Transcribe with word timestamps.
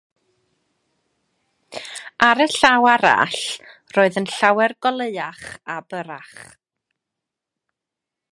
Ar 2.27 2.41
y 2.45 2.47
llaw 2.53 2.87
arall, 2.93 3.37
roedd 3.97 4.19
yn 4.23 4.27
llawer 4.37 4.75
goleuach 4.87 5.45
a 5.75 5.79
byrrach. 5.93 6.33